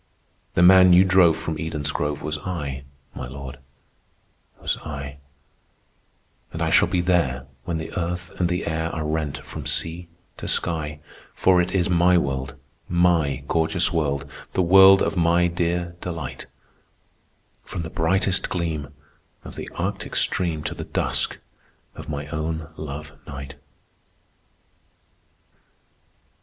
[0.55, 3.59] "The man you drove from Eden's grove Was I, my Lord,
[4.59, 5.19] was I,
[6.51, 10.07] And I shall be there when the earth and the air Are rent from sea
[10.37, 11.01] to sky;
[11.35, 12.55] For it is my world,
[12.89, 16.47] my gorgeous world, The world of my dear delight,
[17.63, 18.87] From the brightest gleam
[19.43, 21.37] of the Arctic stream To the dusk
[21.93, 23.53] of my own love night."